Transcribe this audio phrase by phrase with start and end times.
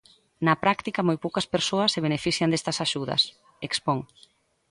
[0.45, 3.21] Na práctica, moi poucas persoas se benefician destas axudas,
[3.67, 3.99] expón.